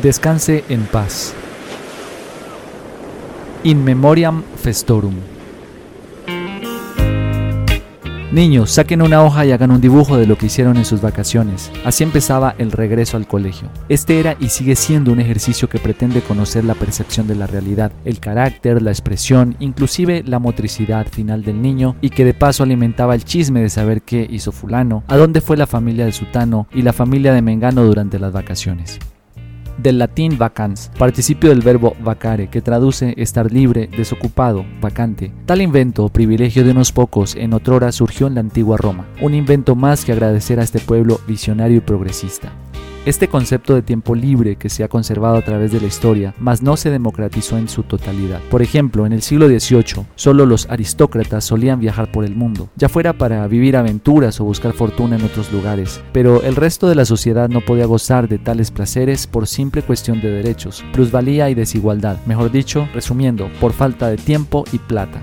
Descanse 0.00 0.64
en 0.70 0.84
paz. 0.86 1.34
In 3.62 3.84
memoriam 3.84 4.42
festorum. 4.56 5.14
Niños, 8.32 8.70
saquen 8.70 9.02
una 9.02 9.22
hoja 9.22 9.44
y 9.44 9.52
hagan 9.52 9.70
un 9.70 9.82
dibujo 9.82 10.16
de 10.16 10.26
lo 10.26 10.38
que 10.38 10.46
hicieron 10.46 10.78
en 10.78 10.86
sus 10.86 11.02
vacaciones. 11.02 11.70
Así 11.84 12.02
empezaba 12.02 12.54
el 12.56 12.72
regreso 12.72 13.18
al 13.18 13.28
colegio. 13.28 13.68
Este 13.90 14.18
era 14.18 14.34
y 14.40 14.48
sigue 14.48 14.76
siendo 14.76 15.12
un 15.12 15.20
ejercicio 15.20 15.68
que 15.68 15.78
pretende 15.78 16.22
conocer 16.22 16.64
la 16.64 16.74
percepción 16.74 17.26
de 17.26 17.34
la 17.34 17.46
realidad, 17.46 17.92
el 18.06 18.18
carácter, 18.18 18.80
la 18.80 18.90
expresión, 18.90 19.56
inclusive 19.60 20.24
la 20.26 20.38
motricidad 20.38 21.06
final 21.06 21.44
del 21.44 21.60
niño 21.60 21.96
y 22.00 22.08
que 22.08 22.24
de 22.24 22.32
paso 22.32 22.62
alimentaba 22.62 23.14
el 23.14 23.24
chisme 23.24 23.60
de 23.60 23.68
saber 23.68 24.00
qué 24.00 24.26
hizo 24.28 24.52
fulano, 24.52 25.04
a 25.06 25.18
dónde 25.18 25.42
fue 25.42 25.58
la 25.58 25.66
familia 25.66 26.06
de 26.06 26.12
Sutano 26.12 26.66
y 26.72 26.80
la 26.80 26.94
familia 26.94 27.34
de 27.34 27.42
Mengano 27.42 27.84
durante 27.84 28.18
las 28.18 28.32
vacaciones 28.32 28.98
del 29.78 29.98
latín 29.98 30.38
vacans, 30.38 30.90
participio 30.98 31.50
del 31.50 31.60
verbo 31.60 31.96
vacare, 32.02 32.48
que 32.48 32.62
traduce 32.62 33.14
estar 33.16 33.52
libre, 33.52 33.88
desocupado, 33.96 34.64
vacante. 34.80 35.32
Tal 35.46 35.60
invento, 35.60 36.08
privilegio 36.08 36.64
de 36.64 36.70
unos 36.70 36.92
pocos, 36.92 37.36
en 37.36 37.52
otrora 37.52 37.92
surgió 37.92 38.26
en 38.26 38.34
la 38.34 38.40
antigua 38.40 38.76
Roma, 38.76 39.06
un 39.20 39.34
invento 39.34 39.74
más 39.74 40.04
que 40.04 40.12
agradecer 40.12 40.60
a 40.60 40.64
este 40.64 40.80
pueblo 40.80 41.20
visionario 41.26 41.78
y 41.78 41.80
progresista. 41.80 42.52
Este 43.04 43.26
concepto 43.26 43.74
de 43.74 43.82
tiempo 43.82 44.14
libre 44.14 44.54
que 44.54 44.68
se 44.68 44.84
ha 44.84 44.88
conservado 44.88 45.34
a 45.34 45.42
través 45.42 45.72
de 45.72 45.80
la 45.80 45.88
historia, 45.88 46.34
mas 46.38 46.62
no 46.62 46.76
se 46.76 46.88
democratizó 46.88 47.58
en 47.58 47.68
su 47.68 47.82
totalidad. 47.82 48.38
Por 48.48 48.62
ejemplo, 48.62 49.04
en 49.06 49.12
el 49.12 49.22
siglo 49.22 49.48
XVIII, 49.48 50.06
solo 50.14 50.46
los 50.46 50.70
aristócratas 50.70 51.44
solían 51.44 51.80
viajar 51.80 52.12
por 52.12 52.24
el 52.24 52.36
mundo, 52.36 52.68
ya 52.76 52.88
fuera 52.88 53.12
para 53.12 53.44
vivir 53.48 53.76
aventuras 53.76 54.40
o 54.40 54.44
buscar 54.44 54.72
fortuna 54.72 55.16
en 55.16 55.24
otros 55.24 55.52
lugares, 55.52 56.00
pero 56.12 56.44
el 56.44 56.54
resto 56.54 56.88
de 56.88 56.94
la 56.94 57.04
sociedad 57.04 57.48
no 57.48 57.60
podía 57.60 57.86
gozar 57.86 58.28
de 58.28 58.38
tales 58.38 58.70
placeres 58.70 59.26
por 59.26 59.48
simple 59.48 59.82
cuestión 59.82 60.20
de 60.20 60.30
derechos, 60.30 60.84
plusvalía 60.92 61.50
y 61.50 61.56
desigualdad, 61.56 62.18
mejor 62.26 62.52
dicho, 62.52 62.88
resumiendo, 62.94 63.50
por 63.60 63.72
falta 63.72 64.10
de 64.10 64.16
tiempo 64.16 64.62
y 64.72 64.78
plata 64.78 65.20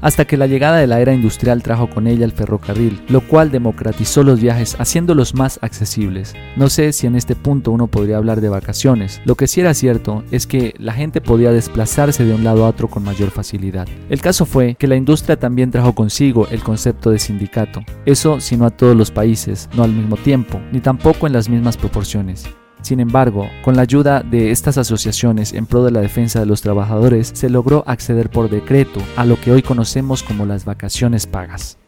hasta 0.00 0.24
que 0.24 0.36
la 0.36 0.46
llegada 0.46 0.78
de 0.78 0.86
la 0.86 1.00
era 1.00 1.12
industrial 1.12 1.62
trajo 1.62 1.88
con 1.88 2.06
ella 2.06 2.24
el 2.24 2.32
ferrocarril, 2.32 3.00
lo 3.08 3.20
cual 3.20 3.50
democratizó 3.50 4.22
los 4.22 4.40
viajes 4.40 4.76
haciéndolos 4.78 5.34
más 5.34 5.58
accesibles. 5.62 6.34
No 6.56 6.68
sé 6.68 6.92
si 6.92 7.06
en 7.06 7.16
este 7.16 7.36
punto 7.36 7.70
uno 7.70 7.86
podría 7.86 8.16
hablar 8.16 8.40
de 8.40 8.48
vacaciones, 8.48 9.20
lo 9.24 9.34
que 9.34 9.46
sí 9.46 9.60
era 9.60 9.74
cierto 9.74 10.24
es 10.30 10.46
que 10.46 10.74
la 10.78 10.92
gente 10.92 11.20
podía 11.20 11.52
desplazarse 11.52 12.24
de 12.24 12.34
un 12.34 12.44
lado 12.44 12.64
a 12.64 12.68
otro 12.68 12.88
con 12.88 13.04
mayor 13.04 13.30
facilidad. 13.30 13.88
El 14.08 14.20
caso 14.20 14.46
fue 14.46 14.74
que 14.74 14.86
la 14.86 14.96
industria 14.96 15.38
también 15.38 15.70
trajo 15.70 15.94
consigo 15.94 16.48
el 16.50 16.62
concepto 16.62 17.10
de 17.10 17.18
sindicato, 17.18 17.82
eso 18.06 18.40
si 18.40 18.56
no 18.56 18.66
a 18.66 18.70
todos 18.70 18.96
los 18.96 19.10
países, 19.10 19.68
no 19.74 19.82
al 19.82 19.92
mismo 19.92 20.16
tiempo, 20.16 20.60
ni 20.72 20.80
tampoco 20.80 21.26
en 21.26 21.32
las 21.32 21.48
mismas 21.48 21.76
proporciones. 21.76 22.48
Sin 22.82 23.00
embargo, 23.00 23.48
con 23.64 23.76
la 23.76 23.82
ayuda 23.82 24.22
de 24.22 24.50
estas 24.50 24.78
asociaciones 24.78 25.52
en 25.52 25.66
pro 25.66 25.84
de 25.84 25.90
la 25.90 26.00
defensa 26.00 26.40
de 26.40 26.46
los 26.46 26.62
trabajadores, 26.62 27.30
se 27.34 27.50
logró 27.50 27.84
acceder 27.86 28.30
por 28.30 28.50
decreto 28.50 29.00
a 29.16 29.24
lo 29.24 29.40
que 29.40 29.52
hoy 29.52 29.62
conocemos 29.62 30.22
como 30.22 30.46
las 30.46 30.64
vacaciones 30.64 31.26
pagas 31.26 31.79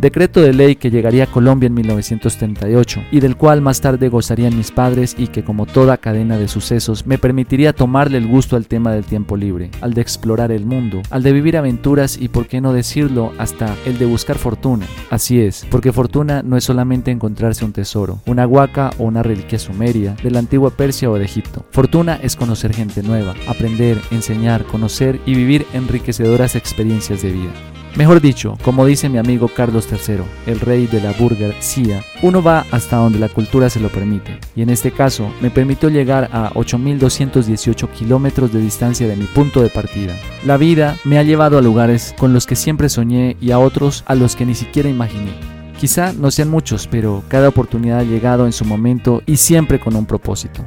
decreto 0.00 0.40
de 0.40 0.52
ley 0.52 0.76
que 0.76 0.90
llegaría 0.90 1.24
a 1.24 1.30
Colombia 1.30 1.66
en 1.66 1.74
1938 1.74 3.04
y 3.10 3.20
del 3.20 3.36
cual 3.36 3.60
más 3.60 3.80
tarde 3.80 4.08
gozarían 4.08 4.56
mis 4.56 4.70
padres 4.70 5.14
y 5.18 5.28
que 5.28 5.44
como 5.44 5.66
toda 5.66 5.98
cadena 5.98 6.38
de 6.38 6.48
sucesos 6.48 7.06
me 7.06 7.18
permitiría 7.18 7.72
tomarle 7.72 8.18
el 8.18 8.26
gusto 8.26 8.56
al 8.56 8.66
tema 8.66 8.92
del 8.92 9.04
tiempo 9.04 9.36
libre, 9.36 9.70
al 9.80 9.94
de 9.94 10.00
explorar 10.00 10.52
el 10.52 10.64
mundo, 10.64 11.02
al 11.10 11.22
de 11.22 11.32
vivir 11.32 11.56
aventuras 11.56 12.16
y 12.18 12.28
por 12.28 12.46
qué 12.46 12.60
no 12.60 12.72
decirlo 12.72 13.32
hasta 13.38 13.76
el 13.84 13.98
de 13.98 14.06
buscar 14.06 14.38
fortuna. 14.38 14.86
Así 15.10 15.40
es, 15.40 15.66
porque 15.70 15.92
fortuna 15.92 16.42
no 16.42 16.56
es 16.56 16.64
solamente 16.64 17.10
encontrarse 17.10 17.64
un 17.64 17.72
tesoro, 17.72 18.20
una 18.26 18.46
huaca 18.46 18.90
o 18.98 19.04
una 19.04 19.22
reliquia 19.22 19.58
sumeria 19.58 20.16
de 20.22 20.30
la 20.30 20.38
antigua 20.38 20.70
Persia 20.70 21.10
o 21.10 21.18
de 21.18 21.24
Egipto. 21.24 21.66
Fortuna 21.70 22.18
es 22.22 22.36
conocer 22.36 22.74
gente 22.74 23.02
nueva, 23.02 23.34
aprender, 23.46 23.98
enseñar, 24.10 24.64
conocer 24.64 25.20
y 25.26 25.34
vivir 25.34 25.66
enriquecedoras 25.74 26.56
experiencias 26.56 27.22
de 27.22 27.32
vida. 27.32 27.69
Mejor 27.96 28.20
dicho, 28.20 28.56
como 28.62 28.86
dice 28.86 29.08
mi 29.08 29.18
amigo 29.18 29.48
Carlos 29.48 29.88
III, 29.90 30.22
el 30.46 30.60
rey 30.60 30.86
de 30.86 31.00
la 31.00 31.12
burguesía, 31.12 32.04
uno 32.22 32.42
va 32.42 32.64
hasta 32.70 32.96
donde 32.96 33.18
la 33.18 33.28
cultura 33.28 33.68
se 33.68 33.80
lo 33.80 33.88
permite, 33.88 34.38
y 34.54 34.62
en 34.62 34.70
este 34.70 34.92
caso 34.92 35.30
me 35.40 35.50
permitió 35.50 35.88
llegar 35.88 36.30
a 36.32 36.50
8.218 36.50 37.90
kilómetros 37.90 38.52
de 38.52 38.60
distancia 38.60 39.08
de 39.08 39.16
mi 39.16 39.26
punto 39.26 39.60
de 39.60 39.70
partida. 39.70 40.16
La 40.46 40.56
vida 40.56 40.96
me 41.04 41.18
ha 41.18 41.24
llevado 41.24 41.58
a 41.58 41.62
lugares 41.62 42.14
con 42.16 42.32
los 42.32 42.46
que 42.46 42.56
siempre 42.56 42.88
soñé 42.88 43.36
y 43.40 43.50
a 43.50 43.58
otros 43.58 44.04
a 44.06 44.14
los 44.14 44.36
que 44.36 44.46
ni 44.46 44.54
siquiera 44.54 44.88
imaginé. 44.88 45.32
Quizá 45.80 46.12
no 46.12 46.30
sean 46.30 46.50
muchos, 46.50 46.86
pero 46.86 47.24
cada 47.28 47.48
oportunidad 47.48 48.00
ha 48.00 48.04
llegado 48.04 48.46
en 48.46 48.52
su 48.52 48.64
momento 48.64 49.22
y 49.26 49.36
siempre 49.36 49.80
con 49.80 49.96
un 49.96 50.06
propósito. 50.06 50.64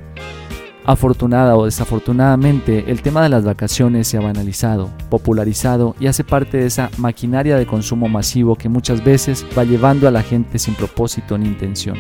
Afortunada 0.85 1.55
o 1.55 1.63
desafortunadamente, 1.63 2.91
el 2.91 3.01
tema 3.01 3.23
de 3.23 3.29
las 3.29 3.45
vacaciones 3.45 4.05
se 4.05 4.17
ha 4.17 4.21
banalizado, 4.21 4.89
popularizado 5.09 5.95
y 5.97 6.07
hace 6.07 6.25
parte 6.25 6.57
de 6.57 6.65
esa 6.65 6.89
maquinaria 6.97 7.55
de 7.55 7.65
consumo 7.65 8.09
masivo 8.09 8.57
que 8.57 8.67
muchas 8.67 9.01
veces 9.01 9.45
va 9.57 9.63
llevando 9.63 10.09
a 10.09 10.11
la 10.11 10.21
gente 10.21 10.59
sin 10.59 10.75
propósito 10.75 11.37
ni 11.37 11.47
intención, 11.47 11.97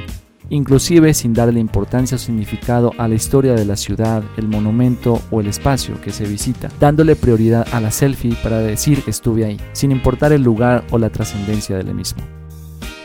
inclusive 0.49 1.13
sin 1.13 1.33
darle 1.33 1.61
importancia 1.61 2.15
o 2.15 2.19
significado 2.19 2.91
a 2.97 3.07
la 3.07 3.15
historia 3.15 3.53
de 3.53 3.63
la 3.63 3.77
ciudad, 3.77 4.21
el 4.35 4.49
monumento 4.49 5.21
o 5.31 5.39
el 5.39 5.47
espacio 5.47 6.01
que 6.01 6.11
se 6.11 6.25
visita, 6.25 6.69
dándole 6.81 7.15
prioridad 7.15 7.65
a 7.71 7.79
la 7.79 7.89
selfie 7.89 8.35
para 8.43 8.57
decir 8.57 9.01
estuve 9.07 9.45
ahí, 9.45 9.61
sin 9.71 9.93
importar 9.93 10.33
el 10.33 10.43
lugar 10.43 10.83
o 10.91 10.97
la 10.97 11.09
trascendencia 11.09 11.77
del 11.77 11.95
mismo. 11.95 12.21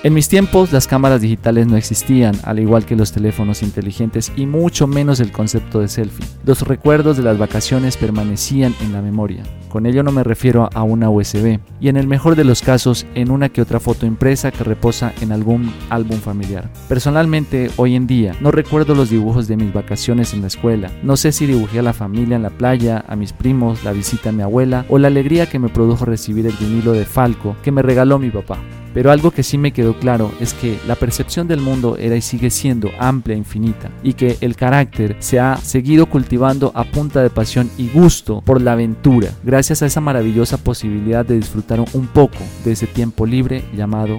En 0.09 0.15
mis 0.15 0.31
tiempos 0.31 0.73
las 0.73 0.87
cámaras 0.87 1.21
digitales 1.21 1.67
no 1.67 1.77
existían, 1.77 2.35
al 2.45 2.59
igual 2.59 2.87
que 2.87 2.97
los 2.97 3.13
teléfonos 3.13 3.63
inteligentes 3.63 4.33
y 4.37 4.47
mucho 4.47 4.87
menos 4.87 5.21
el 5.21 5.33
concepto 5.33 5.81
de 5.81 5.89
selfie. 5.89 6.25
Los 6.47 6.63
recuerdos 6.63 7.19
de 7.19 7.25
las 7.25 7.37
vacaciones 7.37 7.99
permanecían 7.99 8.75
en 8.81 8.95
la 8.95 9.03
memoria. 9.03 9.43
Con 9.69 9.85
ello 9.85 10.03
no 10.03 10.11
me 10.11 10.25
refiero 10.25 10.71
a 10.73 10.83
una 10.83 11.11
USB, 11.11 11.61
y 11.79 11.89
en 11.89 11.99
el 11.99 12.07
mejor 12.07 12.37
de 12.37 12.45
los 12.45 12.63
casos 12.63 13.05
en 13.15 13.31
una 13.31 13.51
que 13.51 13.61
otra 13.61 13.81
foto 13.81 14.07
impresa 14.07 14.51
que 14.51 14.65
reposa 14.65 15.13
en 15.21 15.31
algún 15.31 15.71
álbum 15.91 16.21
familiar. 16.21 16.73
Personalmente, 16.89 17.71
hoy 17.77 17.95
en 17.95 18.07
día, 18.07 18.35
no 18.41 18.51
recuerdo 18.51 18.95
los 18.95 19.11
dibujos 19.11 19.47
de 19.47 19.59
mis 19.59 19.75
vacaciones 19.75 20.33
en 20.33 20.41
la 20.41 20.47
escuela. 20.47 20.91
No 21.03 21.19
sé 21.19 21.33
si 21.33 21.45
dibujé 21.45 21.81
a 21.81 21.83
la 21.83 21.93
familia 21.93 22.37
en 22.37 22.45
la 22.45 22.49
playa, 22.49 23.05
a 23.07 23.15
mis 23.15 23.35
primos, 23.35 23.85
la 23.85 23.93
visita 23.93 24.31
a 24.31 24.33
mi 24.33 24.41
abuela 24.41 24.87
o 24.89 24.97
la 24.97 25.09
alegría 25.09 25.51
que 25.51 25.59
me 25.59 25.69
produjo 25.69 26.07
recibir 26.07 26.47
el 26.47 26.57
vinilo 26.59 26.93
de 26.93 27.05
Falco 27.05 27.57
que 27.63 27.73
me 27.73 27.83
regaló 27.83 28.19
mi 28.19 28.31
papá. 28.31 28.57
Pero 28.95 29.11
algo 29.11 29.31
que 29.31 29.43
sí 29.43 29.59
me 29.59 29.73
quedó 29.73 29.99
claro 29.99 30.33
es 30.41 30.55
que 30.55 30.79
la 30.87 30.95
percepción 30.95 31.47
del 31.47 31.61
mundo 31.61 31.97
era 31.97 32.17
y 32.17 32.23
sigue 32.23 32.51
siendo 32.51 32.91
amplia 32.99 33.35
e 33.35 33.39
infinita, 33.39 33.91
y 34.03 34.15
que 34.15 34.39
el 34.41 34.57
carácter 34.57 35.17
se 35.21 35.39
ha 35.39 35.57
seguido 35.57 36.07
cultivando 36.07 36.73
a 36.75 36.85
punta 36.85 37.23
de 37.23 37.31
pasión 37.31 37.71
y 37.77 37.89
gusto 37.89 38.41
por 38.41 38.61
la 38.61 38.73
aventura, 38.73 39.31
gracias 39.45 39.83
a 39.83 39.87
esa 39.87 40.01
maravillosa 40.01 40.59
posibilidad 40.59 41.25
de 41.25 41.37
disfrutar 41.37 41.85
un 41.93 42.07
poco 42.07 42.39
de 42.65 42.73
ese 42.73 42.87
tiempo 42.87 43.27
libre 43.27 43.65
llamado 43.77 44.19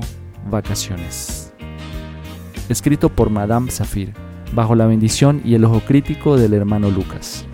vacaciones. 0.50 1.52
Escrito 2.70 3.10
por 3.10 3.30
Madame 3.30 3.72
Safir, 3.72 4.14
bajo 4.54 4.76
la 4.76 4.86
bendición 4.86 5.42
y 5.44 5.56
el 5.56 5.66
ojo 5.66 5.82
crítico 5.82 6.38
del 6.38 6.54
hermano 6.54 6.90
Lucas. 6.90 7.46